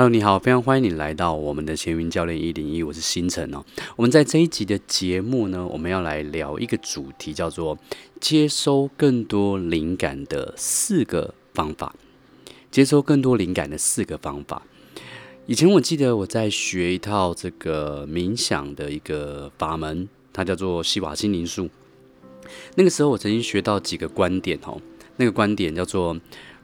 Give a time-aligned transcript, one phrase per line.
[0.00, 3.62] Hello，你好，非常欢迎你来到我们的闲云教练一零一，我是星辰哦。
[3.96, 7.78] 我们在这一集的节目呢，我们要来聊一个主题，叫做
[8.18, 11.94] 接收更多灵感的四个方法。
[12.70, 14.62] 接收更多灵感的四个方法。
[15.44, 21.68] 以前我记得我在学一套这个冥想的一个法门，它叫做西瓦心灵术。
[22.74, 24.80] 那个时候我曾经学到几个观点哦，
[25.16, 26.18] 那个观点叫做。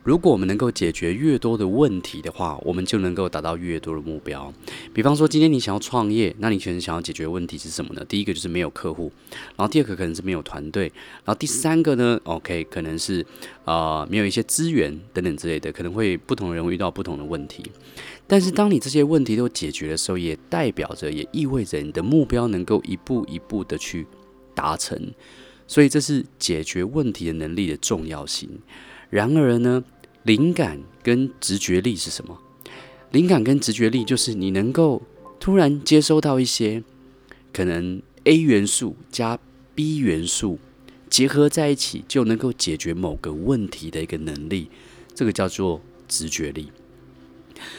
[0.07, 4.55] 如果我们能够解决越多的问题的话，我们就能够达到越多的目标。
[4.95, 8.05] 比方说，今天你想要创业，那你可能想要解决问题是什么呢？
[8.09, 9.11] 第一个就是没有客户，
[9.56, 10.84] 然后第二个可能是没有团队，
[11.24, 13.27] 然后第三个呢，OK，可能是
[13.64, 17.64] 啊、没有一些资源等等之类的，可能会不同的人会遇到不同的问题。
[18.28, 24.06] 但是当你这些问题都解决的时候，也代表着，也意味着你的目标能够一步一步的去
[24.55, 25.12] 达成。
[25.66, 28.48] 所以这是解决问题的能力的重要性。
[29.09, 29.84] 然而呢，
[30.27, 32.37] 灵感跟直觉力是什么？
[33.12, 35.01] 灵感跟直觉力就是你能够
[35.39, 36.83] 突然接收到一些
[37.53, 39.39] 可能 A 元素加
[39.77, 40.59] B 元素
[41.09, 44.69] 结合在一起就能够解决某个问题的一个能力，
[45.15, 46.72] 这个叫做直觉力。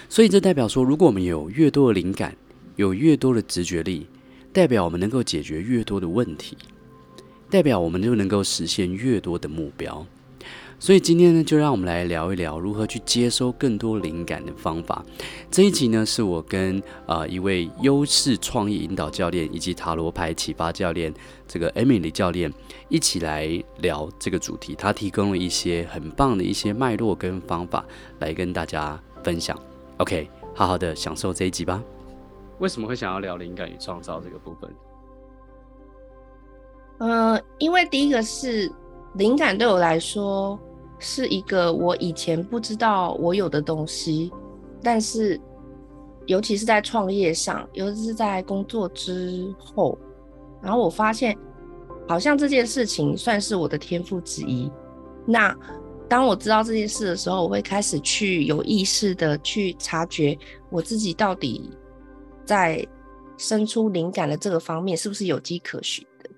[0.07, 2.37] 所以这代表说，如果我们有越多的灵感，
[2.77, 4.07] 有越多的直觉力，
[4.53, 6.55] 代表我们能够解决越多的问题，
[7.49, 10.07] 代表我们就能够实现越多的目标。
[10.79, 15.03] 所以今天呢，就让我们来聊一聊如何去接收更多灵感的方法。
[15.49, 21.11] 这一集呢，是我跟呃一位优势创意引导教练以及塔罗牌启发教练
[21.47, 22.53] 这个 Emily 教练
[22.89, 23.47] 一起来
[23.79, 24.75] 聊这个主题。
[24.75, 27.83] 他提供了一些很棒的一些脉络跟方法
[28.19, 29.59] 来跟大家分享。
[29.97, 31.83] OK，好好的享受这一集吧。
[32.59, 34.69] 为什么会想要聊灵感与创造这个部分？
[36.99, 38.71] 呃，因为第一个是
[39.15, 40.57] 灵感对我来说。
[40.99, 44.31] 是一个我以前不知道我有的东西，
[44.81, 45.39] 但是
[46.25, 49.97] 尤其是在创业上，尤其是在工作之后，
[50.61, 51.37] 然后我发现
[52.07, 54.71] 好像这件事情算是我的天赋之一。
[55.25, 55.55] 那
[56.09, 60.37] 当我知道这件事的时候，我会开始去有意识的去察觉
[60.69, 61.69] 我自己到底
[62.45, 62.85] 在
[63.37, 66.29] 生出灵感的这个方面是不是有迹可循的。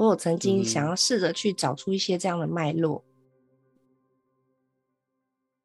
[0.00, 3.02] 我曾经想要试着去找出一些这样的脉络。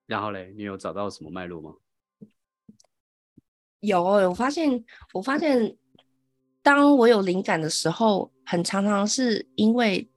[0.09, 1.71] 然后嘞，你有找到什么脉络吗？
[3.81, 4.83] 有，我发现，
[5.13, 5.77] 我发现，
[6.63, 10.09] 当我有灵感的时候，很常常是因为，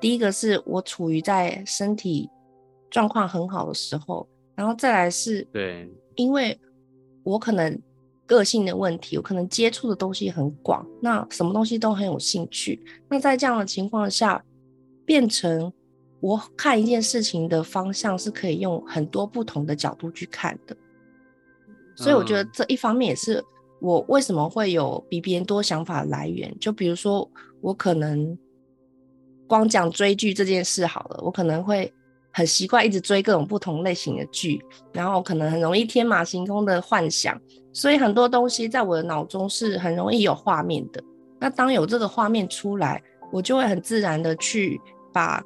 [0.00, 2.30] 第一个是我处于在身体
[2.88, 6.56] 状况很好的时候，然后再来是，对，因为
[7.24, 7.76] 我可能
[8.24, 14.44] 个性的问题，我可能接触的东西很广，那什么东西都很有兴趣，那在这样的情况下，
[15.04, 15.72] 变成。
[16.22, 20.76] 我看一件事情的方向是可以用很多不同的角度去看的，
[21.96, 23.44] 所以我觉得这一方面也是
[23.80, 26.56] 我为什么会有比别人多想法的来源。
[26.60, 27.28] 就比如说，
[27.60, 28.38] 我可能
[29.48, 31.92] 光讲追剧这件事好了，我可能会
[32.30, 37.36] 很习惯一直追各种不同类型的剧，然后可能很容易天马行空的幻想，
[37.72, 41.02] 所以很多东西在我的脑中是很容易有画面的。
[41.40, 43.02] 那当有这个画面出来，
[43.32, 44.80] 我就会很自然的去
[45.12, 45.42] 把。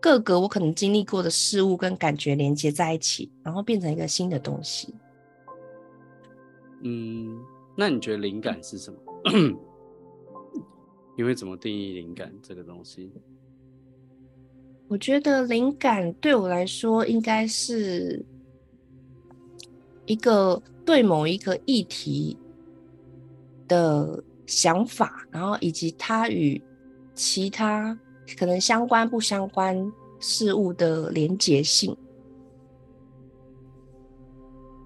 [0.00, 4.94] 各个我可能经历过的事物跟感觉连接在一起，然后变成一个新的东西。
[6.82, 7.38] 嗯，
[7.76, 8.98] 那你觉得灵感是什么？
[11.18, 13.12] 你会怎么定义灵感这个东西？
[14.88, 18.24] 我觉得灵感对我来说，应该是
[20.06, 22.38] 一个对某一个议题
[23.68, 26.60] 的想法，然后以及它与
[27.14, 27.98] 其他。
[28.38, 31.96] 可能相关不相关事物的连结性，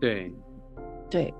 [0.01, 0.33] 对，
[1.11, 1.35] 对，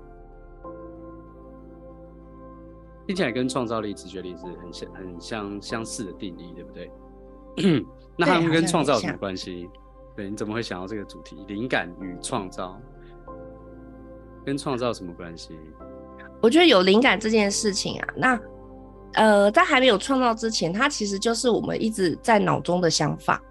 [3.07, 6.91] 听起来跟创造力、直觉力是很相、很相相似的定义，对不对？
[8.17, 9.69] 那他们跟创造有什么关系？
[10.15, 11.43] 对，你怎么会想到这个主题？
[11.47, 12.79] 灵感与创造
[14.45, 15.57] 跟创造有什么关系？
[16.41, 18.39] 我觉得有灵感这件事情啊，那。
[19.15, 23.41] 呃，在还没有创造之前，它其实就是我们一直在脑中的想法。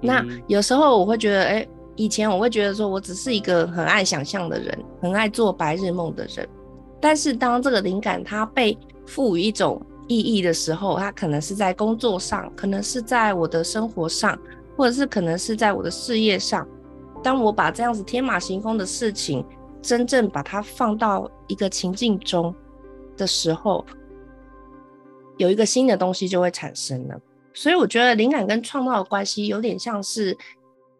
[0.00, 6.48] 那有时候我会觉得，哎、欸，以前我会觉得说我只是一个很爱想象的人，很爱做白日梦的人。
[7.00, 14.38] 但是当这个灵感它被赋予一种意义的时候，它可能是在工作上，可能是在我的生活上，
[14.76, 16.66] 或者是可能是在我的事业上。
[17.20, 19.44] 当我把这样子天马行空的事情，
[19.82, 22.54] 真正把它放到一个情境中。
[23.18, 23.84] 的时候，
[25.36, 27.20] 有一个新的东西就会产生了。
[27.52, 30.34] 所以我觉得灵感跟创造的关系有点像是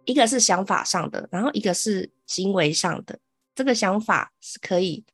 [0.05, 3.19] 一个是想法上的，然后一个是行为上的。
[3.55, 5.05] 这个想法是可以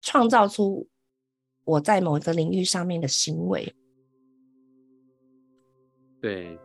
[0.00, 0.88] 创造出
[1.64, 3.74] 我在某一个领域上面的行为。
[6.20, 6.58] 对。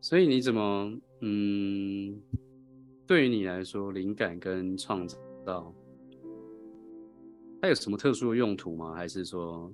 [0.00, 2.20] 所以你怎么，嗯，
[3.12, 5.70] 对于你来说，灵感跟创造，
[7.60, 8.94] 它有什么特殊的用途吗？
[8.94, 9.70] 还是说，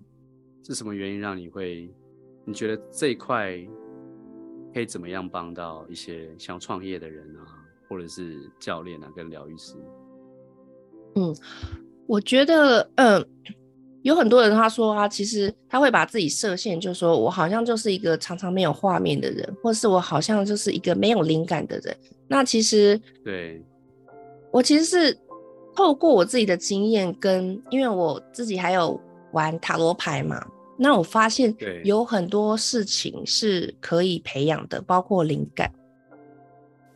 [0.65, 1.89] 是什么原因让你会，
[2.45, 3.57] 你觉得这一块
[4.75, 9.77] 可以怎么样帮到一些想创业的人啊，或者是教练啊，跟疗愈师？
[11.15, 11.33] 嗯，
[12.09, 13.25] 我觉得，嗯。
[14.09, 21.95] 有很多人他说啊，其实他会把自己设限，就是说我好像就是一个常常没有画面的人，或是我好像就是一个没有灵感的人。
[22.27, 23.63] 那其实，对，
[24.51, 25.15] 我其实是
[25.77, 28.99] 透过我自己的经验跟，因为我自己还有
[29.33, 30.43] 玩塔罗牌嘛，
[30.79, 35.71] 那我发现有很多事情是可以培养的，包括灵感。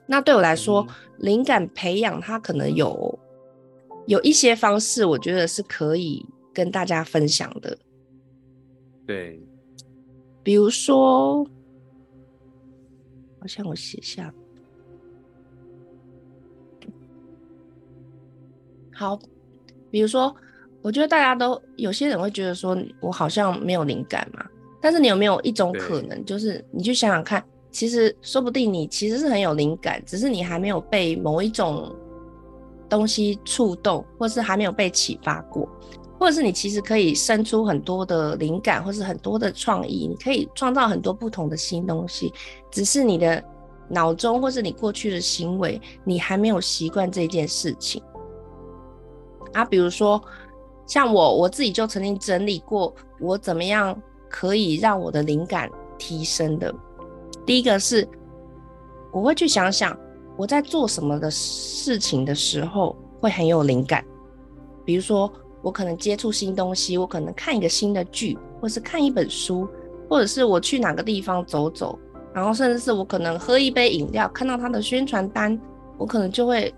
[0.06, 3.18] 那对我来说，嗯、灵感培养它可能有
[4.06, 6.24] 有一些方式，我觉得是可以。
[6.52, 7.76] 跟大家分享的，
[9.06, 9.40] 对，
[10.42, 11.44] 比如说，
[13.40, 14.32] 好像我写下，
[18.92, 19.18] 好，
[19.90, 20.34] 比如说，
[20.82, 24.44] 我觉得大家都有些人会觉得说，我好像没有灵感嘛，
[24.80, 31.94] 但是你有没有一种可能，就是你去想想看，其实说不定你其实是很有灵感，只是你还没有被某一种
[32.88, 35.68] 东西触动，或是还没有被启发过。
[36.22, 42.32] 或者是你其实可以生出很多的灵感，或是很多的创意，你可以创造很多不同的新东西，
[42.70, 43.42] 只是你的
[43.88, 48.00] 脑中或是你过去的行为，你还没有习惯这件事情。
[49.52, 50.22] 啊，比如说
[50.86, 56.72] 像我，我自己就曾经整理过，我怎么样可以让我的灵感提升的。
[57.44, 58.08] 第一个是，
[59.12, 59.98] 我会去想想
[60.36, 64.04] 我在做什么的事情的时候会很有灵感，
[64.84, 65.28] 比如说。
[65.62, 69.68] 我可能接触新东西，我可能看一个新的剧，或是看一本书，
[70.08, 71.98] 或者是我去哪个地方走走，
[72.34, 75.58] 然后甚至是我可能喝一杯饮料，看到它的宣传单，
[75.96, 76.74] 我可能就会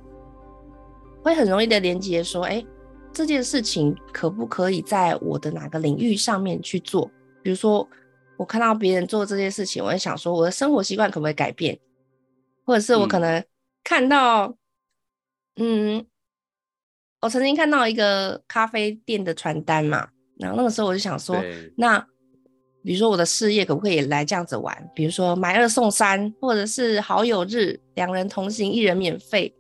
[1.22, 2.64] 会很容易的连接说，哎，
[3.12, 7.10] 这件事情可不可以在我的哪个领域上面去做？
[7.42, 7.88] 比如说，
[8.36, 11.78] 我看到别人做这件事情，我会想说，我的生活习惯可不可以改变？
[12.64, 13.42] 或者是我可能
[13.82, 14.54] 看到，
[15.56, 15.96] 嗯。
[15.98, 16.06] 嗯
[17.24, 20.06] 我曾经看到一个咖啡店的传单嘛，
[20.38, 21.42] 然后那个时候我就想说，
[21.74, 21.98] 那
[22.82, 24.76] 比如说我的事业可不可以来这样子玩？
[24.94, 29.50] 比如说买二送三，或者是好友日，两人同行一人免费。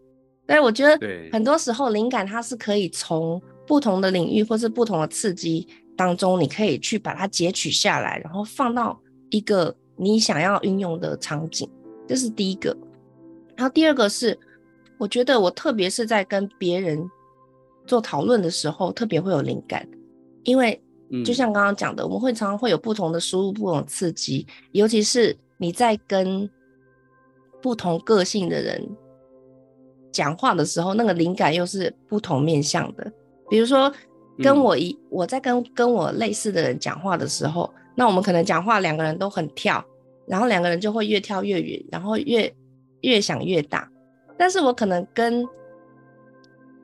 [0.44, 0.98] 但是我觉得
[1.32, 9.00] 很多时候灵感它是可以从不同的领域或是不同的刺激当中，你可以去把它截取下来，然后放到
[9.30, 11.66] 一个你想要运用的场景。
[12.06, 12.76] 这是第一个。
[13.56, 14.38] 然后第二个是，
[14.98, 17.08] 我觉得我特别是在跟别人。
[17.86, 19.86] 做讨论的时候特别会有灵感，
[20.42, 20.80] 因为
[21.24, 26.48] 就像刚刚讲的，嗯，我们会常常会有不同的输入、不同的刺激，尤其是你在跟
[27.62, 28.88] 不同个性的人
[30.10, 33.12] 讲话的时候，那个灵感又是不同面向的。
[33.48, 33.92] 比如说，
[34.38, 39.84] 跟我一，嗯，我在跟跟我类似的人讲话的时候，那我们可能讲话两个人都很跳，
[40.26, 42.52] 然后两个人就会越跳越远，然后越
[43.02, 43.88] 越想越大。
[44.36, 45.46] 但是我可能跟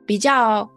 [0.05, 0.69] 比较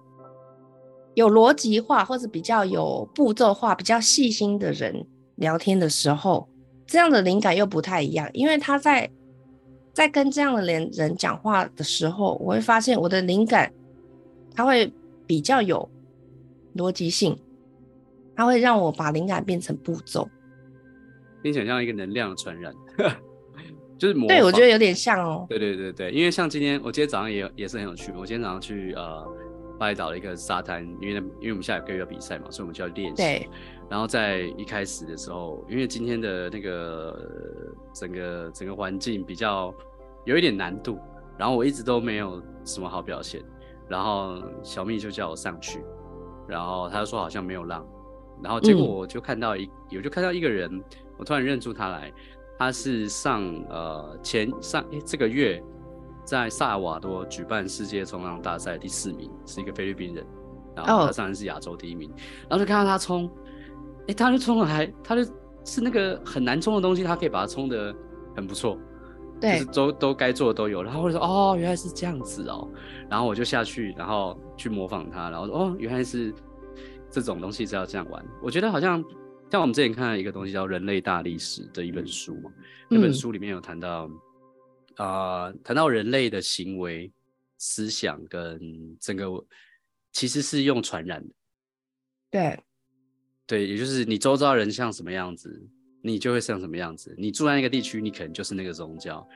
[1.14, 5.06] 有逻辑化或者比较有步骤化、比较细心的人
[5.37, 6.49] 聊天的时候，
[6.87, 8.28] 这样的灵感又不太一样。
[8.33, 9.09] 因为他在
[9.92, 13.73] 在跟这样的人人讲话的时候，我会发现我的灵感，
[14.54, 14.92] 他会
[15.26, 15.88] 比较有
[16.76, 17.38] 逻辑性，
[18.35, 20.28] 他会让我把灵感变成步骤，
[21.42, 22.75] 并且像一个能量的传染，
[23.97, 24.26] 就是模。
[24.26, 25.47] 对，我觉得有点像哦。
[25.49, 29.25] 对对对对，因为像今天我今天早上也也是很有趣，我今天早上去呃。
[29.78, 33.16] 巴厘岛的一个沙滩，因为因为我们下个月要比赛嘛，所以我们就要练习。
[33.16, 33.49] 对。
[33.90, 37.19] 然后在一开始的时候，因为今天的那个
[37.93, 39.73] 整个整个环境比较
[40.25, 40.99] 有一点难度，
[41.37, 43.43] 然后我一直都没有什么好表现。
[43.87, 45.85] 然后小蜜就叫我上去，
[46.49, 47.87] 然后他就说好像没有浪，
[48.43, 50.83] 然后结果我就看到一，我、嗯、就看到一个人，
[51.19, 52.11] 我突然认出他来，
[52.59, 55.62] 他是上呃前上诶这个月。
[56.25, 60.26] 在萨尔瓦多举办世界冲浪大赛第四名，是一个菲律宾人，
[60.75, 62.11] 然后他当然是亚洲第一名，
[62.49, 63.26] 然后就看到他冲，
[64.02, 65.25] 哎、欸，他就冲了还，他就
[65.64, 67.95] 是那个很难冲的东西，他可以把它冲的
[68.35, 68.78] 很不错，
[69.40, 72.66] 对，就是都都该做的都有，然后我就说哦，原来是这样子哦，
[73.11, 76.33] 然后我就下去，然后去模仿他，然后说哦，原来是
[77.11, 79.04] 这种东西是要这样玩，我觉得好像
[79.50, 82.50] 像我们之前看了一个东西叫《人类大历史》的一本书嘛，
[82.88, 84.11] 那本书里面有谈到，
[84.97, 87.11] 啊、嗯，谈、呃、到人类的行为、
[87.59, 89.27] 思想跟整个
[90.13, 91.35] 其实是用传染的。
[92.31, 92.61] 对，
[93.47, 95.65] 对，也就是你周遭人像什么样子，
[96.03, 97.15] 你就会像什么样子。
[97.17, 99.27] 你住在那个地区，你可能就是那个宗教，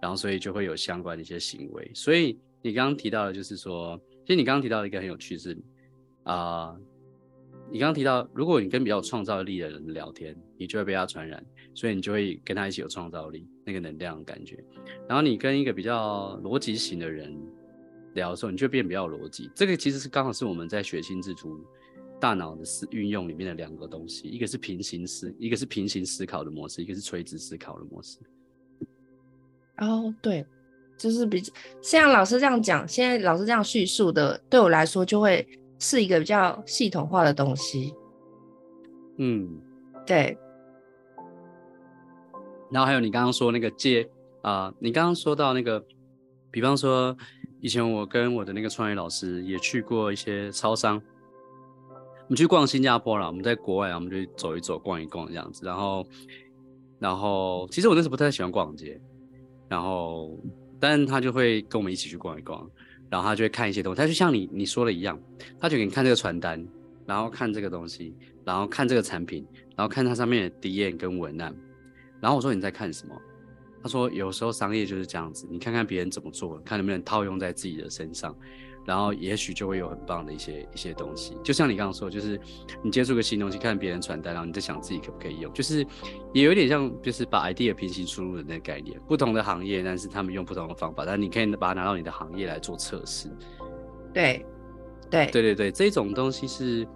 [0.00, 1.90] 然后所以就会有相关的一些行为。
[1.94, 5.52] 所以你刚刚提到的，就是说，其实你刚刚提到的一个很有趣是，
[6.22, 6.80] 啊、呃，
[7.72, 14.62] 你刚刚提到，如果你跟比较有创造力的人聊天，你就会被他传染，所以你就会跟他一起有创造力，那个能量的感觉。
[15.08, 17.36] 然后你跟一个比较逻辑型的人
[18.14, 19.50] 聊的时候，你就变比较有逻辑。
[19.54, 21.58] 这个其实是刚好是我们在学心智图。
[22.20, 28.18] 大脑的思运用里面的两个东西，一个是平行思，一个是平行思考的模式，一个是垂直思考的模式。
[29.78, 30.46] 哦，对，
[30.96, 31.42] 就是比
[31.82, 35.46] 像老师这样讲，现在老师这样叙述的，对我来说就会
[35.78, 37.92] 是一个比较系统化的东西。
[39.18, 39.60] 嗯，
[40.06, 40.38] 对。
[42.74, 44.04] 然后还有你刚刚说那个街
[44.42, 45.82] 啊、你刚刚说到那个，
[46.50, 47.16] 比方说
[47.60, 51.00] 以前我跟我的那个创业老师也去过一些超商。
[52.26, 55.64] 我们去逛新加坡了，我们在国外啊，我们就走一走、逛一逛这样子。
[55.64, 56.04] 然后，
[56.98, 59.00] 然后其实我那时候不太喜欢逛街，
[59.68, 60.36] 然后，
[60.80, 62.68] 但他就会跟我们一起去逛一逛，
[63.08, 64.00] 然后他就会看一些东西。
[64.00, 65.16] 他就像你你说的一样，
[65.60, 66.66] 他就给你看这个传单，
[67.06, 68.14] 然后看这个东西，
[68.44, 71.54] 然后看这个产品，然后看它上面的 d 验跟文案。
[72.24, 73.14] 然后我说你在看什么？
[73.82, 78.34] 他说有时候商业就是这样子，你看看别人怎么做，看能不能套用在自己的身上。
[78.86, 82.40] 然后也许就会有很棒的一些一些东西，就像你刚刚说，就是
[82.82, 85.86] 你接触个新东西，看别人传单，然后你在想自己可不可以用，就是
[86.32, 88.98] 也有点像，就是把 idea 平行输入的那个概念。
[89.06, 93.30] 不同的行业，但是他们用不同的方法，但你可以把它拿到你的行业来做测试。
[94.12, 94.44] 对，
[95.10, 96.86] 对，对对对，这种东西是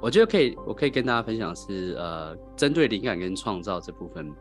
[0.00, 4.32] 我觉得可以，我可以跟大家分享是呃，针对灵感跟创造这部分，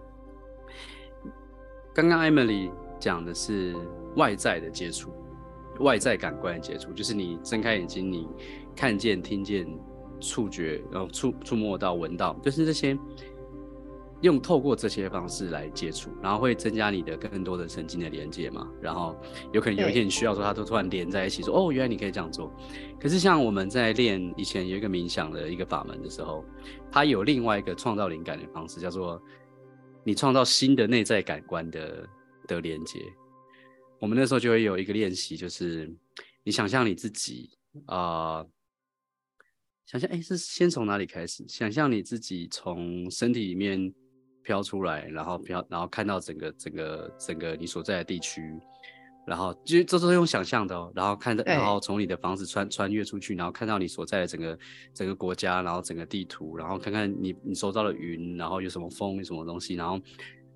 [1.93, 3.75] 刚刚 Emily 讲的是
[4.15, 5.11] 外在的接触。
[5.81, 8.25] 外在感官的接触，就是你睁开眼睛，你
[8.73, 9.67] 看见、听见、
[10.21, 12.97] 触觉，然后触触摸到、闻到，就是这些
[14.21, 18.67] 用透过这些方式来接触，然后会增加你的更多的神经的连接嘛。
[18.81, 19.15] 然后
[19.53, 22.51] 有可能有一天你需要说，它都突然连在一起，说哦，原来你可以这样做。
[22.99, 26.43] 可是像我们在练以前有一个冥想的一个法门的时候，
[26.91, 29.21] 它有另外一个创造灵感的方式，叫做
[30.03, 32.09] 你创造新的内在感官的
[32.47, 32.99] 的连接。
[33.99, 35.93] 我们那时候就会有一个练习，就是
[36.43, 37.49] 你想象你自己
[37.85, 38.47] 啊、呃，
[39.85, 41.45] 想象哎，是先从哪里开始？
[41.47, 43.93] 想象你自己从身体里面
[44.45, 48.41] 飘出来，然后飘，然后看到整个整个整个你所在的地区，
[49.25, 50.91] 然后就这都是用想象的哦。
[50.95, 54.57] 然后看到，然后从你的房子穿穿越出去，然后看到你所在的整个
[54.93, 59.99] 整个国家，然后整个地图，然后看看你你收到的云，然后有什么风，有什么东西，然后。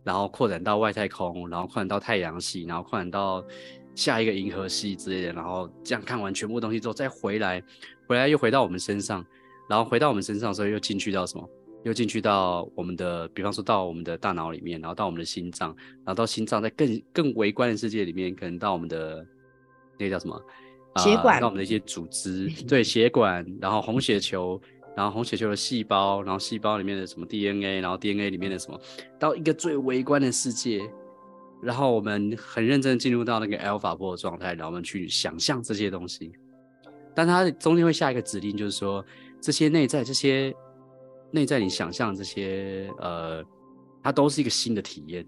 [0.01, 3.45] 然后扩展到外太空，然后扩展到太阳系，然后扩展到
[3.93, 7.61] 下一个银河系之类的，然后这样看完全部东西之后再回来，
[8.07, 9.23] 回来又回到我们身上，
[9.69, 11.47] 然后回到我们身上的时候又进去到什么？
[11.83, 19.25] 又进去到我们的，比方说到我们的大脑里面，然后到我们的心脏，然后到心脏在更更微观的世界里面，可能到我们的
[19.97, 20.41] 那个叫什么？
[20.97, 21.35] 血管。
[21.35, 24.61] 呃、到我们的一些组织，对，血管，然后红血球。
[24.95, 28.77] 然后红血球的细胞，然后细胞里面的什么 DNA，然后 DNA 里面的什么，
[29.17, 30.81] 到一个最微观的世界，
[31.61, 36.33] 然后我们很认真进入到那个 Alpha 波的状态，然后我们去想象这些东西。
[37.15, 39.05] 但它中间会下一个指令，就是说
[39.39, 40.53] 这些内在、这些
[41.31, 43.43] 内在你想象这些呃，
[44.03, 45.25] 它都是一个新的体验，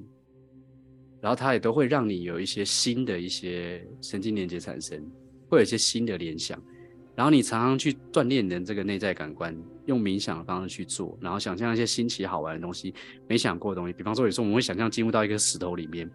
[1.21, 4.99] 然后它也都会让你有一些新的一些神经连接产生，
[5.49, 6.61] 会有一些新的联想。
[7.13, 9.55] 然后你常常去锻炼你的这个内在感官，
[9.85, 12.93] 用冥想的方式去做，然后想象一些新奇好玩的东西，
[13.27, 13.93] 没想过的东西。
[13.93, 16.09] 比方说，有时候我们会想象进入到一个石头里面，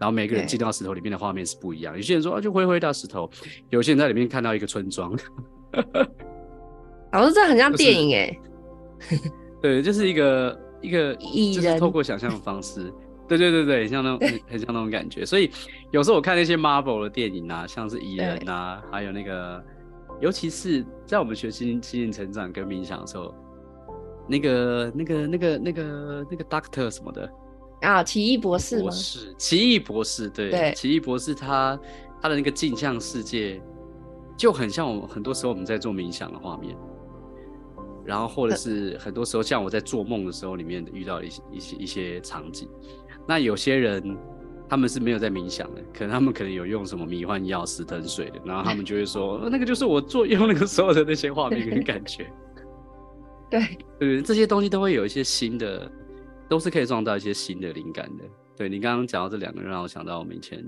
[0.00, 1.94] 然后每个人进到石头里面的画面是不一样。
[1.94, 3.30] 有些人说啊，就灰灰大石头；
[3.70, 5.16] 有些人在里面看到一个村庄。
[7.12, 8.51] 老师，这很像电影哎、就是。
[9.60, 12.92] 对，就是一个一个，就是透过想象的方式。
[13.28, 15.24] 对对对对，像那种 很像那种感觉。
[15.24, 15.50] 所以
[15.90, 19.62] 有时候我看那些 Marvel 的电影啊，像是蚁人啊，还有那个。
[20.20, 23.34] 尤其是在我们学习心灵成长跟冥想的时候，
[24.28, 27.28] 那个、那个、那个、那个、那个 Doctor 什么的
[27.80, 28.82] 啊，奇异博士吗？
[28.82, 31.76] 博士，奇异博士，对，对奇异博士他
[32.20, 33.60] 他的那个镜像世界
[34.36, 36.76] 就很像我们很多时候我们在做冥想的画面，
[38.04, 42.68] 然后或者是很多时候像我在做梦的时候里面遇到的一些一些一些场景，
[43.26, 44.16] 那有些人。
[44.68, 52.32] 他们是没有在冥想的，可能他们可能有用什么迷幻药、死藤水的，然后他们就会说，那个就是我做用那个时候的那些画面跟感觉。
[53.50, 53.60] 对
[53.98, 55.92] 对，这些东西都会有一些新的，
[56.48, 58.24] 都是可以创造一些新的灵感的。
[58.56, 60.64] 对，你刚刚讲到这两个，让我想到我们以前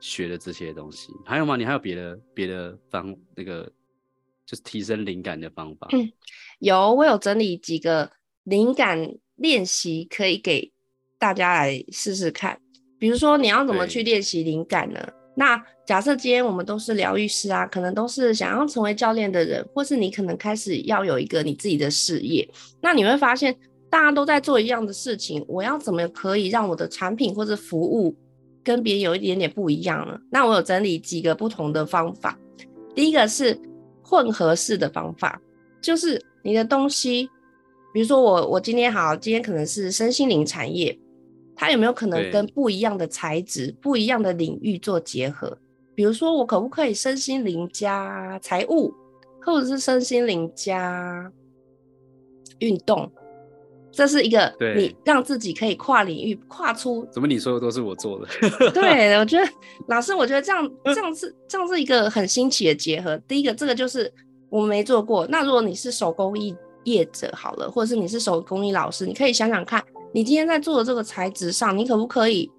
[0.00, 1.12] 学的这些东西。
[1.26, 1.54] 还有吗？
[1.54, 3.70] 你还有别的别的方那个
[4.46, 5.88] 就是提升灵感的方法？
[5.92, 6.10] 嗯，
[6.62, 8.08] 有，我有整理几个
[8.44, 10.70] 灵感练习，可以给
[11.18, 12.56] 大家来试试看。
[13.00, 15.00] 比如说，你要怎么去练习灵感呢？
[15.34, 22.48] 那假设今天我们都是疗愈师啊，可能都是想要成为教练的人，或是你可能开始要有一个你自己的事业，
[22.80, 23.52] 那你会发现
[23.90, 28.16] 大家都在做一样的事情，我要怎么可以让我的产品或者服务
[28.62, 30.16] 跟别人有一点点不一样呢？
[30.30, 32.38] 那我有整理几个不同的方法，
[32.94, 33.60] 第一个是
[34.00, 35.42] 混合式的方法，
[35.80, 37.28] 就是你的东西，
[37.92, 40.98] 比如说我我今天好，今天可能是身心灵产业。
[41.54, 45.56] 它有没有可能跟不一样的材质、不一样的领域做结合？
[45.94, 48.92] 比如说，我可不可以身心灵加财务，
[49.42, 51.30] 或者是身心灵加
[52.58, 53.08] 运动？
[53.92, 57.06] 这是一个你让自己可以跨领域、跨出。
[57.12, 58.26] 怎么你说的都是我做的？
[58.72, 59.46] 对，我觉得
[59.88, 63.16] 老师，我觉得这样这样是这样是一个很新奇的结合。
[63.28, 64.10] 第一个，这个就是
[64.52, 65.26] 我没做过。
[65.28, 66.54] 那如果你是手工艺
[66.84, 69.82] 业者好了，或者是你是手工艺老师，你可以想想看。
[70.12, 72.50] 你今天在做的这个材质上，你可不可以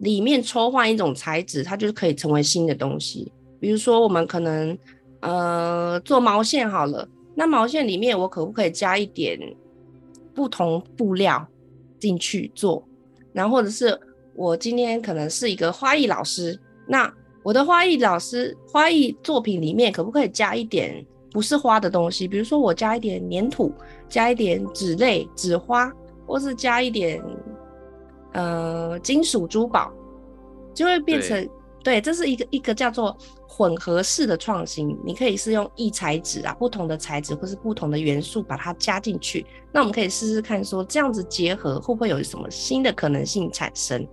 [0.00, 3.32] 里面抽换一种材质，它就可以成为新的东西？
[3.58, 4.76] 比如说，我们可能
[5.20, 9.40] 呃做毛线好了，那毛线里面我可不可以加一点
[10.34, 11.48] 不同布料
[11.98, 12.86] 进去做？
[13.32, 13.98] 然后或者是
[14.34, 17.10] 我今天可能是一个花艺老师，那
[17.42, 21.02] 我的花艺老师花艺作品里面可不可以加一点
[21.32, 22.28] 不是花的东西？
[22.28, 23.72] 比如说我加一点粘土，
[24.08, 25.92] 加一点纸类纸花。
[26.26, 27.20] 或是加一点，
[28.34, 29.92] 呃，金属珠宝，
[30.72, 31.44] 就会变成
[31.82, 33.18] 对，对，这是一个一个叫做
[33.48, 34.96] 混合式的创新。
[35.04, 39.44] 你可以是用异材质啊，不同的材质或是不同的元素把它加进去。
[39.72, 44.06] 那我们可以试试看，说这样子结合会不会有什么新的可能性产生？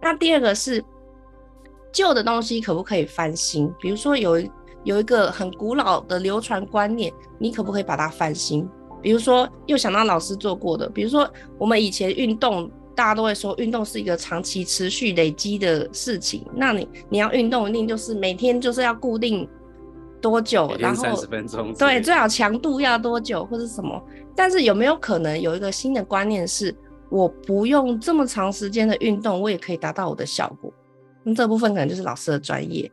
[0.00, 0.80] 那第二个是
[1.92, 3.74] 旧的东西可不可以翻新？
[3.80, 4.40] 比如说有
[4.84, 8.68] 有一个很古老的流传观念，你可不可以把它翻新？
[9.02, 16.44] 比如说，又想到老师做过的，比如说我们以前运动，大家都会说运动是一个长期持续累积的事情。
[16.54, 19.48] 那你你要运动，一定就是每天就是要固定
[20.20, 24.02] 多久，然后三十分钟，对，最好强度要多久或者什么？
[24.36, 26.74] 但是有没有可能有一个新的观念是，
[27.08, 30.70] 我不用这么长时间的运动，我也可以达到我的效果？
[31.22, 32.90] 那这部分可能就是老师的专业。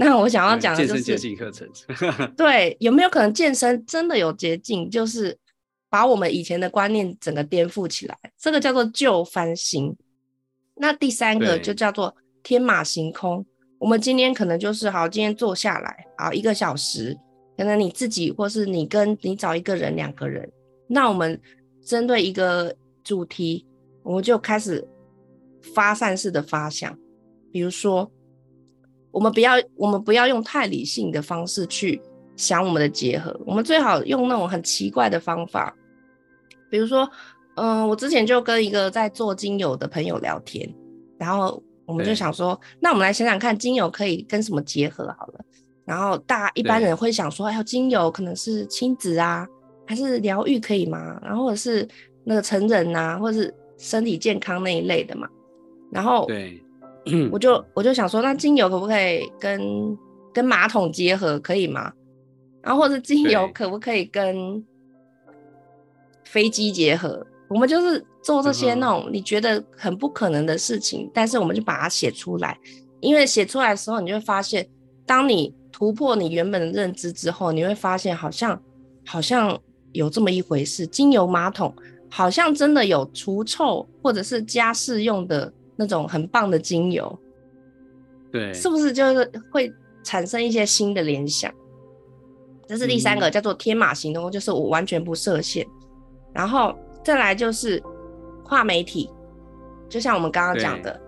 [0.00, 1.68] 那我想要讲的就是健身捷径课程，
[2.38, 4.88] 对，有没有可能健身真的有捷径？
[4.88, 5.36] 就是
[5.90, 9.96] 把我们以前的观念整个颠覆起来，这个叫做旧翻新。
[10.76, 13.44] 那第三个就叫做天马行空。
[13.80, 17.18] 我们今天可能就是好，今天坐下来，好一个小时，
[17.56, 20.48] 可能你自己或是你跟你找一个人两个人，
[20.86, 21.40] 那我们
[21.84, 23.66] 针对一个主题，
[24.04, 24.86] 我们就开始
[25.74, 26.96] 发散式的发想，
[27.50, 28.08] 比如说。
[29.10, 32.00] 我们不要，我们不要用太理性的方式去
[32.36, 33.34] 想我们的结合。
[33.46, 35.74] 我们最好用那种很奇怪的方法，
[36.70, 37.08] 比如说，
[37.56, 40.68] 嗯、呃，我之前就跟一个在做精油的朋友聊天，
[41.18, 45.40] 然后我们就想说，那我们来想想看，精油可以跟什么结合好了。
[45.84, 49.46] 然后大一般人会想说，哎呦，精油可能是亲子啊，
[49.86, 51.18] 还是疗愈可以吗？
[51.22, 51.88] 然后或者是
[52.24, 55.26] 那个成人啊，或者是身体健康那一类的嘛。
[55.90, 56.62] 然后对。
[57.30, 59.60] 我就我就想说，那精油可不可以跟
[60.32, 61.92] 跟马桶结合，可以吗？
[62.62, 64.64] 然后或者精油可不可以跟
[66.24, 67.26] 飞机结合？
[67.48, 72.58] 我们就是做这些那种你觉得很不可能的事情，但是我们就把它写出来，
[73.00, 74.68] 因为写出来的时候，你就会发现，
[75.06, 78.60] 当你突破你原本的认知之后，你会发现好像
[79.06, 79.58] 好像
[79.92, 81.74] 有这么一回事，精油马桶
[82.10, 85.52] 好像真的有除臭或者是家事用的。
[85.80, 87.16] 那种很棒的精油，
[88.32, 91.54] 对，是不是就是会产生一些新的联想？
[92.66, 95.64] 这是第三个，嗯、叫做天马行空，就是我完全不设限。
[96.34, 97.80] 然后再来就是
[98.44, 99.08] 跨媒体，
[99.88, 101.00] 就像我们刚刚讲的，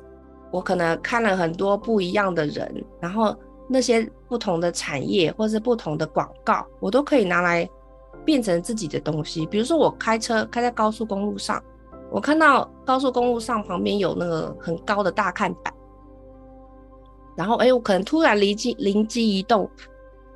[0.53, 3.37] 我可能看了很多不一样的人，然后
[3.69, 7.69] 那些不同的产业或是不同的广告，我都可以拿来
[8.25, 9.45] 变成自己的东西。
[9.47, 11.61] 比如说我开车开在高速公路上。
[12.11, 15.73] 我看到高速公路上旁边有那个很高的大看板，
[17.37, 19.71] 然后哎、我可能突然灵机灵机一动，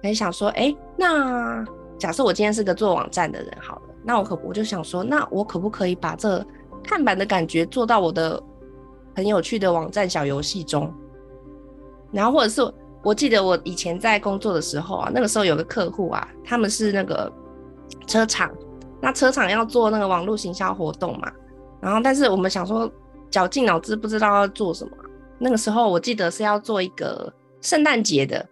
[0.03, 1.65] 很想说，哎、那
[1.99, 6.45] 假设我今天是个做网站的人，好了，那我可我就想说，那我可不可以把这
[6.83, 8.41] 看板的感觉做到我的
[9.17, 10.93] 很有趣的网站小游戏中？
[12.13, 12.63] 然后或者是
[13.03, 17.33] 我记得我以前在工作的时候啊，那个时候有个客户啊，他们是那个
[18.07, 18.51] 车厂。
[19.01, 21.31] 那车厂要做那个网络行销活动嘛，
[21.85, 22.91] 然后但是我们想说
[23.31, 24.97] 绞尽脑汁不知道要做什么。
[25.39, 28.49] 那个时候我记得是要做一个圣诞节的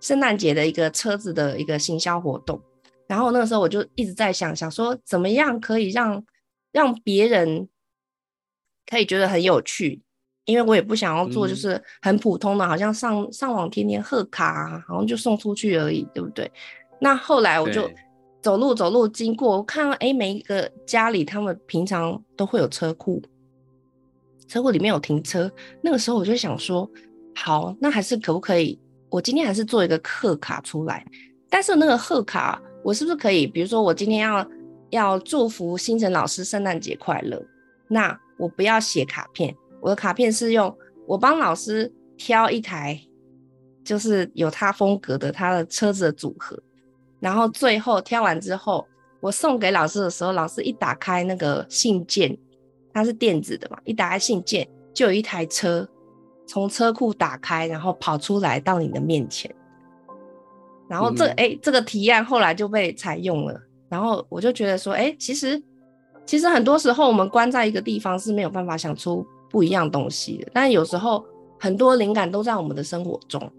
[0.00, 2.58] 圣诞节的一个车子的一个行销活动，
[3.06, 6.24] 然后那个时候我就一直在想想说怎么样可以让
[6.72, 7.68] 让别人
[8.90, 10.00] 可以觉得很有趣，
[10.46, 16.50] 因为我也不想要做就是很普通的，嗯、好像上上网天天贺卡啊，好像就送出去而已，对不对？
[17.00, 17.90] 那后来我就
[18.44, 23.22] 走路走路经过，我看到哎，每一个家里他们平常都会有车库，
[24.46, 25.50] 车库里面有停车。
[25.80, 26.86] 那个时候我就想说，
[27.34, 28.78] 好，那还是可不可以？
[29.08, 31.02] 我今天还是做一个贺卡出来。
[31.48, 33.46] 但是那个贺卡，我是不是可以？
[33.46, 34.46] 比如说，我今天要
[34.90, 37.42] 要祝福星辰老师圣诞节快乐，
[37.88, 40.76] 那我不要写卡片，我的卡片是用
[41.06, 43.00] 我帮老师挑一台，
[43.82, 46.62] 就是有他风格的他的车子的组合。
[47.24, 48.86] 然后最后挑完之后，
[49.18, 52.36] 我送给老师的时候，老师一打开那个信件，
[52.92, 55.88] 它是电子的嘛，一打开信件就有一台车
[56.46, 59.50] 从车库打开，然后跑出来到你的面前。
[60.86, 63.58] 然后这哎、嗯，这个提案后来就被采用了。
[63.88, 65.60] 然后我就觉得说，哎，其实
[66.26, 71.24] 其实很多时候我们关在一个地方是没有办法想出不一样东西的，但有时候
[71.58, 73.50] 很多灵感都在我们的生活中。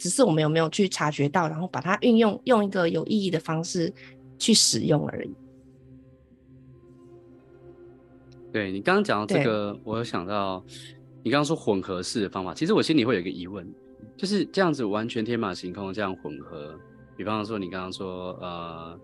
[0.00, 3.92] 只是我们有没有去察觉到，然后把它运用，用一个有意义的方式
[4.38, 5.30] 去使用而已。
[8.50, 10.64] 对，你刚刚讲到这个，我有想到
[11.22, 13.70] 你刚刚说混合式的方法，其实我心里会有一个疑问，
[14.16, 16.74] 就是这样子完全天马行空这样混合，
[17.14, 18.98] 比方说你刚刚说呃，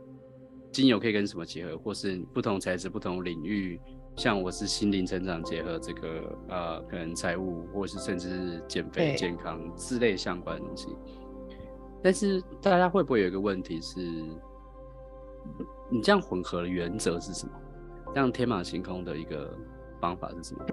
[0.72, 3.78] 精油可以跟什么结合，或是不同材质、不同领域。
[4.16, 6.08] 像我是心灵成长结合这个
[6.48, 10.88] 呃，可能财务或是甚至是减肥健康之类相关的东西，
[12.02, 14.00] 但是大家会不会有一个问题是，
[15.90, 17.52] 你这样混合的原则是什么？
[18.14, 19.54] 这样天马行空的一个
[20.00, 20.64] 方法是什么？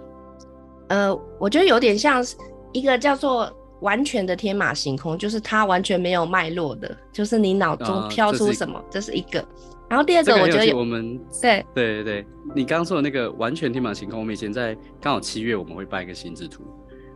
[0.88, 2.24] 呃，我觉得有点像
[2.72, 3.52] 一个叫做
[3.82, 9.46] 完全的天马行空，就是它完全没有脉络的，就是你脑中飘出什么，呃、这是一个。
[9.94, 11.64] 然后第二个，我觉得我们对。
[11.72, 12.26] 对对对，
[12.56, 16.64] 你刚刚说的那个完全天马行空，我们以前在刚好七月我们会办一个心智图，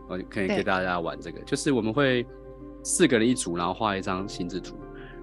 [0.08, 2.24] 我可以给大家玩这个，就是我们会
[2.84, 4.76] 四个人一组，然后画一张心智图，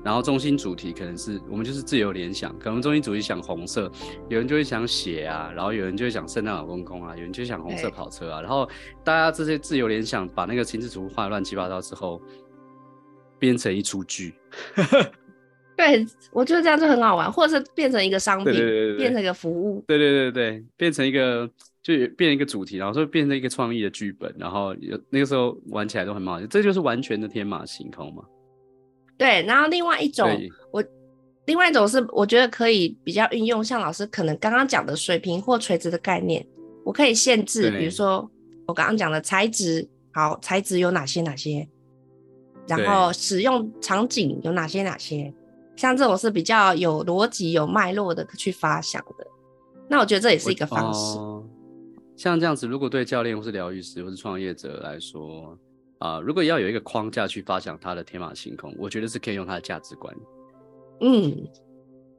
[0.04, 3.90] 然后中心主题可能是我们就是自由联想，可能中心主题想红色，
[4.28, 8.68] 有人就会想血啊，然后有人就会想圣诞老公公啊，有人就想红色跑车啊，然后
[9.02, 12.22] 大家这些自由联想把那个心智图画乱七八糟之后，
[13.40, 14.34] 编成一出剧。
[15.76, 21.50] 对，我觉得这样就很好玩，或者是变成一个商品，对对对对，变成一个服务，对对对对，变成一个
[21.84, 28.24] 就变成一个主题，然后就变成一个创意的剧本，然后有那个时候玩起来都很冒险，这就是完全的天马行空嘛。
[29.18, 30.30] 对，然后另外一种，
[30.72, 30.84] 我
[31.46, 36.46] 另外一种是我觉得可以比较运用，像老师可能刚刚讲的水平或垂直的概念，
[36.84, 38.30] 我可以限制，比如说
[38.66, 41.68] 我刚刚讲的材质，好，材质有哪些哪些，
[42.68, 45.34] 然后使用场景有哪些哪些。
[45.76, 49.28] 像这种是比较有逻辑、有脉络的去发想的，
[49.88, 51.18] 那我觉得这也是一个方式。
[51.18, 51.44] 呃、
[52.16, 55.58] 像这样子，如果对教练或是疗愈师或是创业者来说，
[56.00, 60.16] 啊、呃，如果要有一个框架去发想他的天马行空，我觉得是可以用他的价值观。
[61.02, 61.48] 嗯，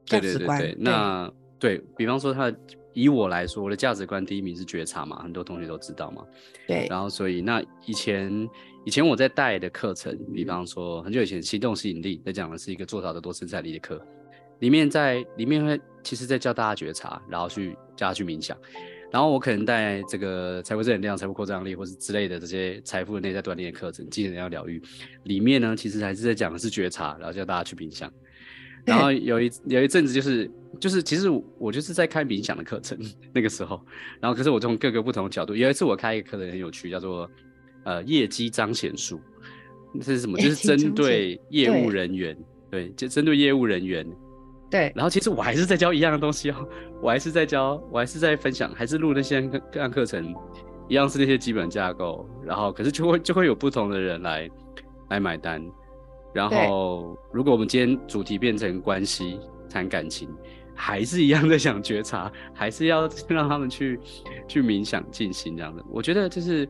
[0.05, 0.59] 价值观。
[0.59, 2.53] 对对对对，那对，对比方说他。
[2.99, 6.25] 以我来说，我的价值观第一名是觉察嘛，很多同学都知道嘛。
[6.67, 6.87] 对。
[6.89, 8.49] 然后，所以那以前
[8.87, 14.01] 以前我在带的课程，比方说很久以前行动吸引力在讲的是一个做到的多生产力的课，
[14.61, 18.57] 里面在里面会其实在教大家觉察，然后去教他去冥想。
[19.11, 24.81] 然后我可能带这个财富正能量、财富扩张力或是之类的这些财富的内在锻炼的课程，技能要疗愈，
[25.25, 28.09] 里面呢其实还是在讲的是觉察，然后教大家去冥想。
[28.85, 32.97] 然后 有一有一阵子就是就是其实我就是在开冥想的课程
[33.35, 33.85] 那个时候，
[34.21, 37.29] 然后可是我从各个不同的角度，有一次我开一个课程很有趣，叫做
[37.87, 39.19] 呃业绩彰显术，
[39.95, 40.37] 这是什么？
[40.43, 42.37] 就是针对业务人员，
[42.71, 44.07] 对，就针对业务人员，
[44.71, 44.93] 对。
[44.95, 46.69] 然后其实我还是在教一样的东西哦，
[47.01, 50.35] 我还是在教，我还是在分享，还是录那些各各样课程，
[50.89, 54.51] 一样是那些基本架构，然后可是就会就会有不同的人来
[55.09, 55.65] 来买单。
[56.35, 60.29] 然后，如果我们今天主题变成关系谈感情，
[60.75, 63.99] 还是一样在想觉察，还是要让他们去
[64.47, 65.83] 去冥想进行这样的。
[65.89, 66.69] 我觉得就是，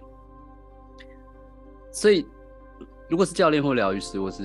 [1.96, 2.26] 所以
[3.08, 4.42] 如果是教练或疗愈师，或是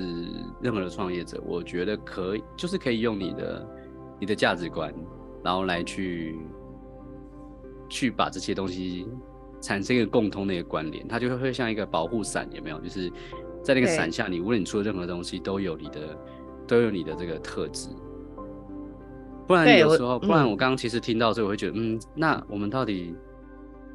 [0.62, 3.68] 任何的创业者，我觉得可以，就是可以用你的
[4.20, 4.90] 你的价值观，
[5.44, 6.38] 然后来去
[7.90, 9.06] 去把这些东西
[9.60, 12.80] 产生一个共通的一个关联，它就会会像一个保护伞，有没有？
[12.80, 13.12] 就是。
[13.64, 16.18] 在那个伞下，你无论你出的任何东西，都有你的，
[16.66, 17.90] 都有你的这个特质。
[19.46, 23.14] 不然有时候，不然我刚刚其实听到之后，我会觉得，嗯，那我们到底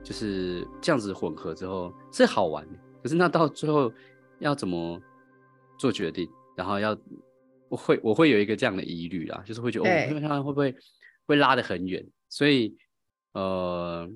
[0.01, 2.65] 就是这样子混合之后是好玩，
[3.07, 3.89] 可是那到最后
[4.39, 5.01] 要怎么
[5.79, 6.27] 做决定？
[6.57, 6.97] 然后要
[7.69, 10.75] 我会我会有一个这样的疑虑啦，就是会觉得哦，因为他会不会
[11.25, 12.05] 会拉得很远？
[12.27, 12.75] 所以
[13.31, 14.09] 呃。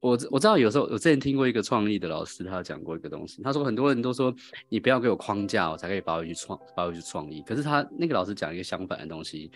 [0.00, 3.42] 我我知道有时候我之前听过一个创意的老师，他讲过一个东西。
[3.42, 4.32] 他说很多人都说
[4.68, 7.42] 你不要给我框架，我才可以把我去创把我去创意。
[7.42, 9.50] 可是他那个老师讲一个相反的东西。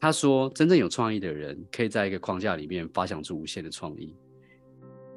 [0.00, 4.16] 他说真正有创意的人，可以在一个框架里面发想出无限的创意。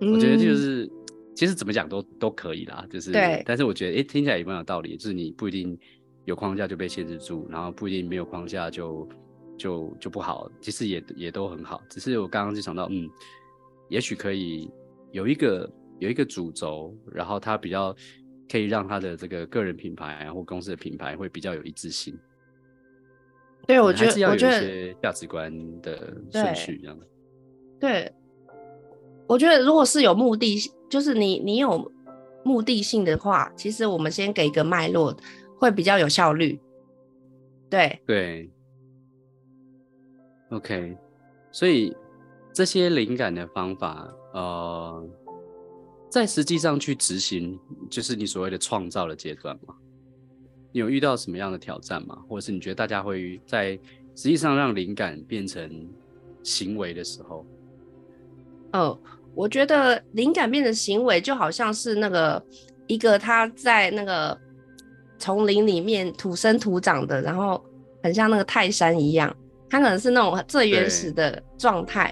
[0.01, 0.91] 嗯、我觉得就是
[1.37, 3.43] 其实怎么讲都都可以啦，就是对。
[3.45, 5.77] 但是我觉得哎、欸，听起来也蛮有道理，就是你不一定
[6.25, 9.07] 有框架就被限制住，然后不一定没有框架就
[9.55, 10.49] 就就不好。
[10.59, 11.79] 其实也也都很好。
[11.89, 13.07] 只是我刚刚就想到，嗯。
[13.89, 14.69] 也许可以
[15.11, 17.95] 有一个有一个主轴，然后它比较
[18.51, 22.17] 可以让他的这个个人品牌或公司的品牌会比较有一致性。
[23.65, 26.99] 对，我觉得还是要有一些价值观的顺序这样。
[27.79, 28.11] 对，
[29.27, 30.57] 我觉得如果是有目的，
[30.89, 31.91] 就是你你有
[32.43, 35.15] 目的性的话，其实我们先给一个脉络，
[35.57, 36.59] 会比较有效率。
[37.69, 38.49] 对对。
[40.49, 40.97] OK，
[41.51, 41.95] 所以。
[42.53, 45.07] 这些灵感的方法，呃，
[46.09, 47.55] 在实际上去执行，
[47.87, 49.75] 就是你所谓的创造的阶段嘛？
[50.71, 52.17] 你有遇到什么样的挑战吗？
[52.27, 53.73] 或者是你觉得大家会在
[54.15, 55.87] 实际上让灵感变成
[56.41, 57.45] 行为的时候？
[58.73, 58.99] 哦，
[59.37, 62.43] 我觉得灵感变成行为，就好像是那个
[62.87, 64.35] 一个他在那个
[65.19, 67.63] 丛林里面土生土长的，然后
[68.01, 69.31] 很像那个泰山一样，
[69.69, 72.11] 他可能是那种最原始的状态。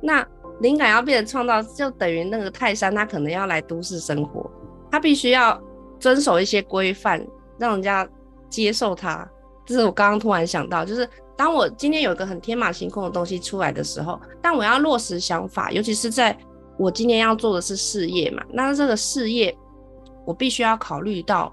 [0.00, 0.26] 那
[0.60, 4.50] 灵感要变成创造，就等于那个泰山，他可能要来都市生活，
[4.90, 5.62] 他必须要
[6.00, 7.22] 遵守一些规范，
[7.58, 8.08] 让人家
[8.48, 9.28] 接受他。
[9.66, 11.06] 这是我刚刚突然想到，就是
[11.36, 16.36] 当我今天有一个很天马行空的东西出来的时候，但我要落实想法，尤其是在
[16.78, 19.56] 我今年要做的是事业嘛，那这个事业
[20.24, 21.52] 我必须要考虑到。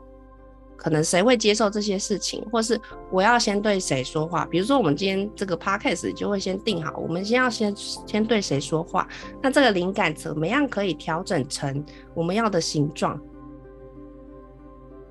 [0.81, 2.79] 可能谁会接受这些事情，或是
[3.11, 4.45] 我要先对谁说话？
[4.45, 9.05] 比如说，我们今天这个 podcast 就会先定好，我们先要先先对谁说话。
[9.41, 13.19] 那这个灵感怎么样可以调整成我们要的形状？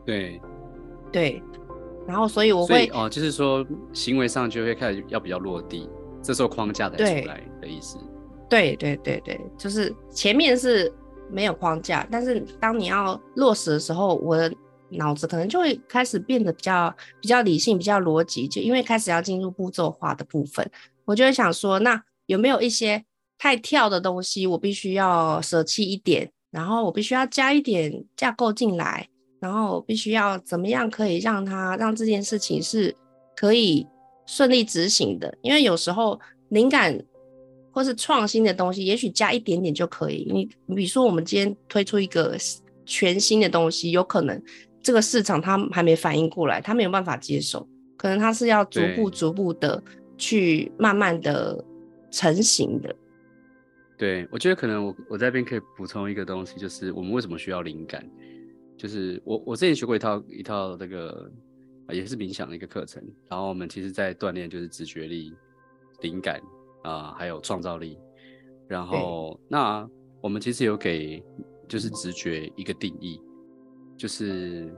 [0.06, 0.40] 对，
[1.12, 1.42] 对。
[2.06, 5.86] 然后，所以我会哦，就是说行为上就会开始要比较落地，
[6.22, 7.98] 这时候框架才出来的意思。
[8.48, 10.92] 对对对对，就是前面是
[11.30, 14.52] 没有框架，但是当你要落实的时候，我的。
[14.90, 20.66] 脑子可能就会开始变得比较比较理性，比较逻辑，就因为开始要进入步骤化的部分，
[21.04, 23.04] 我就会想说，那有没有一些
[23.36, 29.06] 太跳的东西，我必须要舍弃一点，然后我必须要加一点架构进来，
[29.40, 32.96] 然后必须要怎么样可以让它让这件事情是
[33.36, 33.86] 可以
[34.24, 36.98] 顺利执行的，因为有时候灵感
[37.70, 40.26] 或是创新的东西，也许加一点点就可以。
[40.30, 42.36] 你比如说，我们今天推出一个
[42.84, 44.42] 全新的东西，有可能。
[44.80, 49.82] 这个市场他还没反应过来，他没有办法接受，可能他是要逐步逐步的
[50.16, 51.62] 去慢慢的
[52.10, 52.94] 成型的。
[53.98, 58.08] 对，我觉得可能我我在这边可以补充一个东西，就是我们为什么需要灵感？
[58.76, 61.28] 就是我我之前学过一套一套这个
[61.90, 65.34] 也是冥想的一个课程，然后我们其实在锻炼就是直觉力、
[66.00, 66.40] 灵感
[66.82, 67.98] 啊、呃，还有创造力。
[68.66, 69.88] 然后那
[70.20, 71.22] 我们其实有给
[71.66, 73.20] 就是直觉一个定义。
[73.96, 74.72] 就是，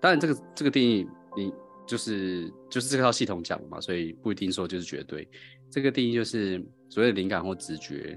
[0.00, 1.52] 当然这个这个定义，你
[1.86, 5.28] 就是就是这套系统讲的嘛，所以不一定说就是绝对。
[5.68, 8.16] 这个定义就是所谓的灵感或直觉，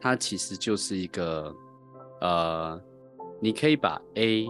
[0.00, 1.54] 它其实就是一个
[2.20, 2.80] 呃，
[3.42, 4.46] 你可以把 A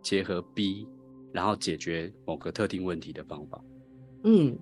[0.00, 0.86] 结合 B，
[1.32, 3.60] 然后解决某个特定问题的方法。
[4.24, 4.56] 嗯，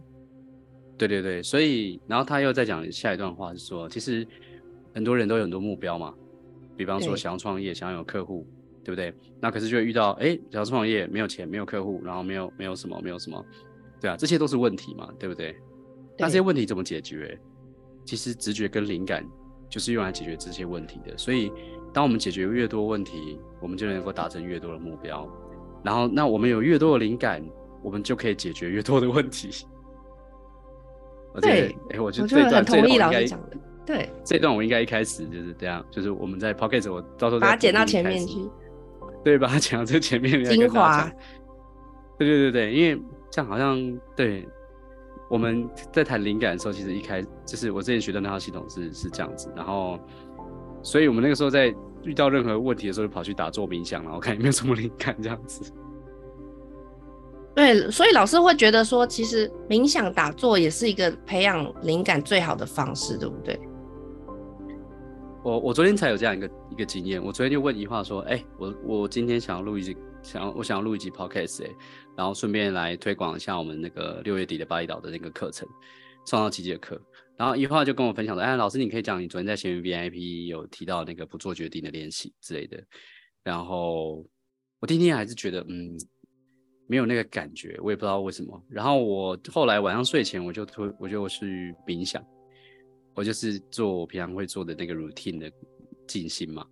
[1.09, 4.27] 对对对，所以然后他又再讲下一段话是说，其实
[4.95, 6.15] 很多人都有很多目标嘛，
[6.77, 8.47] 比方说想要创业，想要有客户。
[8.83, 9.13] 对不对？
[9.41, 13.45] 那可是就会遇到，哎，想要创业没有钱，没有客户，然后没有没有什么，没有什么，
[14.01, 15.53] 对啊，这些都是问题嘛，对不对？
[15.53, 15.61] 对。
[16.19, 17.39] 那这些问题怎么解决？
[18.07, 19.23] 其实直觉跟灵感
[19.69, 21.17] 就是用来解决这些问题的。
[21.19, 21.53] 所以，
[21.93, 25.29] 当我们解决越多问题，我们就能够达成越多的目标。
[25.85, 27.45] 然后，那我们有越多的灵感，
[27.83, 29.67] 我们就可以解决越多的问题。
[31.41, 33.27] 对，哎，我觉得这段这段应该
[33.87, 38.37] 对，这段我应该一开始就是这样，就是我们在 p o c k e t 我到时候把它剪到前面去。
[39.23, 41.05] 对，把它剪到这前面精华。
[42.19, 43.79] 对对对对，因为这样好像
[44.17, 44.49] 对
[45.29, 49.99] 我们在谈灵感的时候，其实一开就是我之前学的那套系统是是这样子，然后，
[50.83, 55.71] 所以我们那个时候在遇到任何问题的时候，就跑去打坐冥想，然后看有没有什么灵感这样子。
[57.55, 63.59] 对，所以老师会觉得说，其实冥想打坐也是一个培养灵感最好的方式，对不对？
[65.43, 71.71] 我我昨天才有这样一个一个经验，我昨天就问一话说，哎、我我今天想要录一集，想要我想要录一集 podcast 哎、
[72.17, 75.69] 然后顺便来推广一下我们那个六月底的巴厘岛的那个课程，
[76.27, 77.01] 上到几节课，
[77.37, 82.81] 然后一话就跟我分享说，哎，老师你可以讲你昨天在闲云 VIP 有提到那个不做决定的练习之类的，
[83.43, 84.25] 然后
[84.79, 85.99] 我今天还是觉得嗯。
[86.91, 88.61] 没有那个感觉，我也不知道为什么。
[88.69, 92.21] 然后我后来晚上睡前，我就推，我就去冥想，
[93.15, 95.49] 我就是做我平常会做的那个 routine 的
[96.09, 96.67] 静心嘛。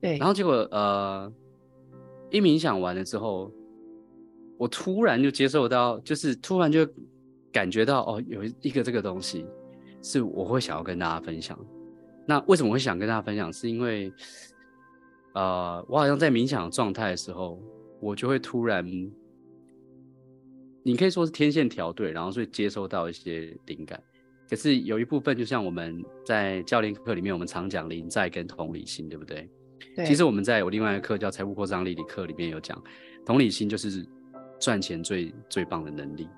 [0.00, 0.16] 对。
[0.16, 1.32] 然后结果呃，
[2.30, 3.52] 一冥想完了之后，
[4.58, 6.86] 我突然就接受到，就是突然就
[7.50, 9.44] 感觉到哦，有一个这个东西
[10.04, 11.58] 是我会想要跟大家分享。
[12.28, 13.52] 那为什么会想跟大家分享？
[13.52, 14.12] 是因为
[15.34, 17.60] 呃，我好像在冥想的状态的时候，
[18.00, 18.88] 我就会突然。
[20.82, 24.02] 你可以说是天线调对，然后所以接收到一些灵感。
[24.50, 29.48] 可是有一部分，就像我们在教练课里面，我们常讲临在跟同理心，对不对？
[29.96, 30.04] 对。
[30.04, 32.82] 其实我们在有另外一个课叫财务扩张力的课里面有讲，
[33.24, 34.06] 同理心就是
[34.60, 36.28] 赚钱最最棒的能力。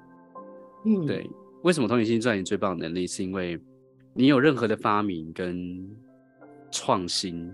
[0.85, 1.29] 嗯，对。
[1.63, 3.07] 为什么同理心赚钱最棒的能力？
[3.07, 3.59] 是因为
[4.13, 5.85] 你有任何的发明跟
[6.71, 7.53] 创新，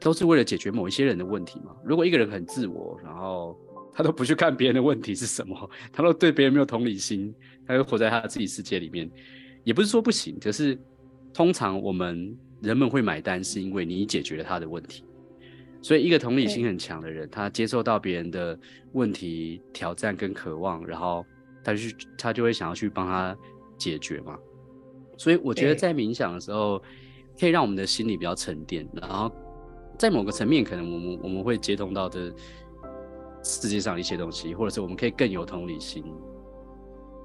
[0.00, 1.76] 都是为了解决某一些人的问题嘛。
[1.84, 3.56] 如果一个人很自我，然后
[3.96, 7.34] 他都不去看别人的问题是什么，他都对别人没有同理心，
[7.66, 9.10] 他就活在他自己世界里面。
[9.64, 10.78] 也不是说不行，可是
[11.32, 15.02] 通常我们人们会买单，是因为你解决了他的问题。
[15.80, 18.58] 所以一个同理心很强的人，他接受到别人的
[18.92, 21.24] 问题、挑战跟渴望，然后
[21.64, 23.34] 他去他就会想要去帮他
[23.78, 24.38] 解决嘛。
[25.16, 26.78] 所以我觉得在冥想的时候，
[27.40, 29.32] 可以让我们的心里比较沉淀，然后
[29.98, 32.30] 在某个层面，可能我们我们会接通到的。
[33.46, 36.04] 世界上的一些东西，或者是我们可以更有同理心。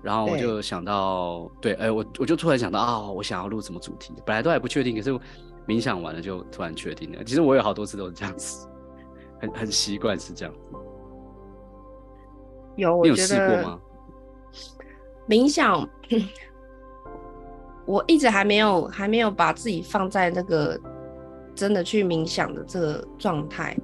[0.03, 5.11] 然后我就想到，对，哎、欸，我我就突然想到啊、哦，我想要录什么主题，本来都还不确定，可是
[5.67, 7.23] 冥想完了就突然确定了。
[7.23, 8.67] 其实我有好多次都是这样子，
[9.39, 10.69] 很很习惯是这样子。
[12.77, 13.79] 有，有试过吗？
[15.27, 15.87] 冥想，
[17.85, 20.79] 我一直还没有还没有把自己放在那个
[21.53, 23.77] 真的去冥想的这个状态，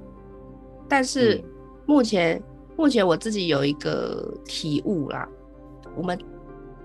[0.88, 1.36] 但是。
[1.36, 1.57] 嗯
[1.88, 2.40] 目前，
[2.76, 5.26] 目前我自己有一个体悟啦。
[5.96, 6.16] 我们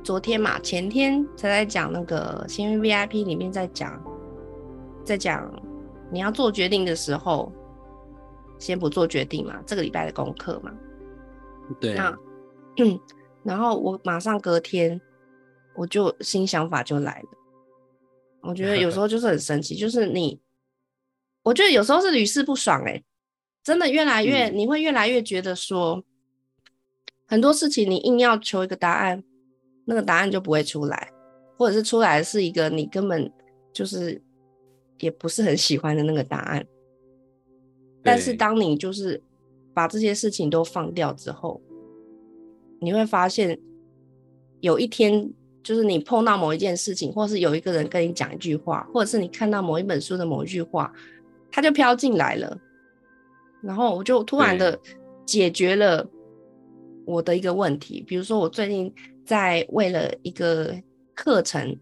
[0.01, 4.01] 昨天嘛，前天才在讲那个幸运 VIP 里面在讲，
[5.03, 5.51] 在讲
[6.09, 7.51] 你要做决定的时候，
[8.57, 9.61] 先不做决定嘛。
[9.67, 10.71] 这个礼拜的功课嘛。
[11.81, 11.95] 对。
[11.95, 12.17] 那，
[12.77, 12.97] 嗯，
[13.43, 14.99] 然后我马上隔天，
[15.75, 17.27] 我就新想法就来了。
[18.41, 20.39] 我觉得有时候就是很神奇，就是你，
[21.43, 23.03] 我觉得有时候是屡试不爽哎、欸。
[23.63, 26.03] 真的越来越，你会越来越觉得说，
[27.25, 29.23] 很多事情你硬要求一个答案，
[29.85, 31.09] 那个答案就不会出来，
[31.57, 33.31] 或者是出来是一个你根本
[33.71, 34.21] 就是
[34.99, 36.65] 也不是很喜欢的那个答案。
[38.03, 39.21] 但是当你就是
[39.73, 41.61] 把这些事情都放掉之后，
[42.81, 43.57] 你会发现
[44.59, 45.31] 有一天，
[45.63, 50.93] 就是你碰到某一件事情，或是有一个人跟你讲一句话，或者是你看到某一本书的某一句话，
[51.49, 52.59] 它就飘进来了。
[53.63, 54.77] 然后我就突然的
[55.25, 56.05] 解决了
[57.05, 58.93] 我的一个问题，比如说我最近
[59.25, 60.75] 在为了一个
[61.15, 61.75] 课程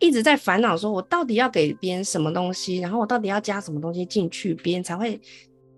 [0.00, 5.20] 一直在烦恼，说我到底要给别人什么东西，然后我到底要加什么东西进去，别人才会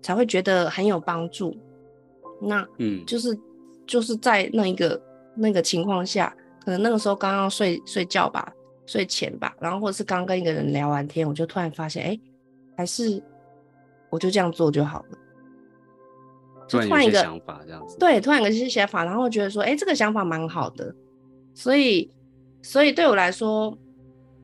[0.01, 1.55] 才会觉得很有帮助。
[2.41, 3.37] 那嗯，就是
[3.85, 4.99] 就是在那一个
[5.35, 8.51] 那个情况下，可能那个时候刚刚睡睡觉吧，
[8.85, 12.19] 睡前吧，然后或者是刚跟一个人聊完天，我就突然发现，哎，
[12.75, 13.21] 还是
[14.09, 15.17] 我就这样做就好了。
[16.67, 20.93] 就突然一个想法这样子，对，突然有一些想法，然后觉得说，哎、欸，这个想法蛮好的，
[21.53, 22.11] 所以，
[22.61, 23.77] 所以对我来说，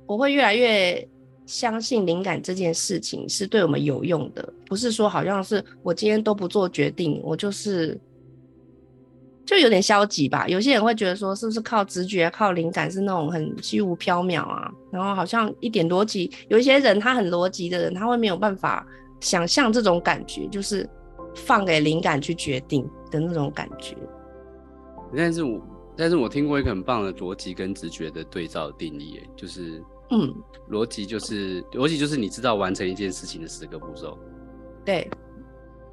[0.06, 1.06] 我会越来越
[1.46, 8.00] 相信灵感这件事情是对我们有用的，不是说好像是我今天都不做决定，我就是
[9.46, 10.48] 就有点消极吧。
[10.48, 14.72] 有些人会觉得说，是不是靠直觉、靠灵感是那种很虚无缥缈啊？
[14.92, 18.88] 然后好像一点逻辑，有一些人他很逻辑的人，他会没有办法
[19.20, 20.90] 想象这种感觉，就是。
[21.36, 23.96] 放给灵感去决定的那种感觉，
[25.16, 25.62] 但是我
[25.96, 30.34] 但是我听过一个很棒的逻辑跟直觉的对照的定义，就是嗯，
[30.70, 34.18] 逻辑就是逻辑就是你知道完成一件事情的十个步骤，
[34.86, 35.10] 对。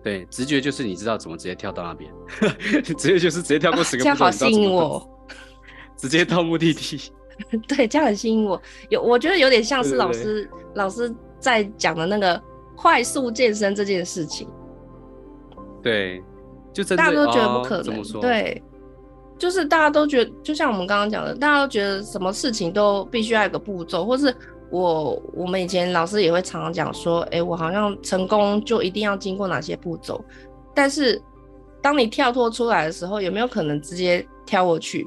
[0.02, 2.10] 对，直觉就是你知道怎么直接跳到那边，
[2.82, 5.26] 直接就是直接跳过十个 步骤，这样好吸引我，
[5.98, 7.12] 直接到目的地，
[7.68, 12.42] 对，这样很吸引我，有我觉得有点像是老师老师在讲的那个
[12.74, 14.48] 快速健身这件事情。
[15.82, 16.22] 对，
[16.72, 18.00] 就真大家都觉得不可能。
[18.00, 18.62] 哦、对，
[19.38, 24.34] 就是大家都觉得，就像我们刚刚讲的，大家都觉得什么事情都必须要有个步骤，或是
[24.70, 30.22] 我我们以前老师也会常常讲说，哎、欸，我好像成功就一定要经过哪些步骤，
[30.74, 31.20] 但是
[31.82, 35.06] 当你跳脱出来的时候，有没有可能直接跳过去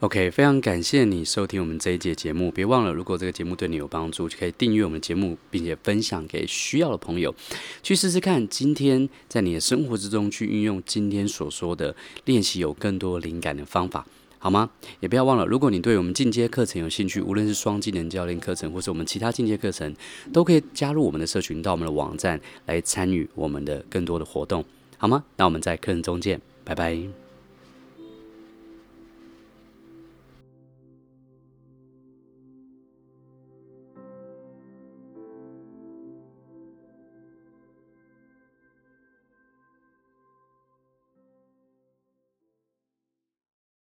[0.00, 2.50] ？OK，非常感谢你收听我们这一节节目。
[2.50, 7.34] 别忘了，如果这个节目对你有帮助，就可以订阅我们的节目，并且分享给需要的朋友，
[7.82, 8.48] 去试试看。
[8.48, 11.94] 今天在你的生活之中去运用今天所说的
[12.24, 14.06] 练习，有更多灵感的方法，
[14.38, 14.70] 好吗？
[15.00, 19.94] 也不要忘了，如果你对我们进阶课程有兴趣，无论是双技能教练课程，或是我们其他进阶课程，
[20.32, 24.64] 都可以加入我们的社群，到我们的网站来参与我们的更多的活动，
[24.96, 25.22] 好吗？
[25.36, 27.19] 那我们在课程中见，拜拜。